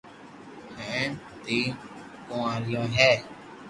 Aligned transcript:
ھين 0.83 1.11
تين 1.43 1.69
ڪواريو 2.27 2.83
ھي 2.95 3.11